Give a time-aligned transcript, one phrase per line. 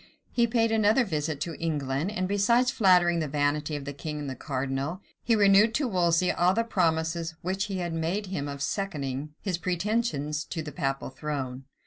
[0.31, 4.27] He paid another visit to England; and besides flattering the vanity of the king and
[4.27, 8.63] the cardinal, he renewed to Wolsey all the promises which he had made him of
[8.63, 11.65] seconding his pretensions to the papal throne.